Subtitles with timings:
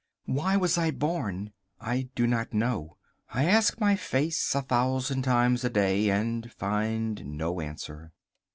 [0.25, 1.51] Why was I born?
[1.79, 2.97] I do not know.
[3.29, 8.11] I ask my face a thousand times a day and find no answer.